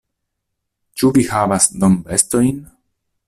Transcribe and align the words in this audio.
Ĉu 1.01 1.11
vi 1.17 1.27
havas 1.33 1.69
dombestojn? 1.83 2.65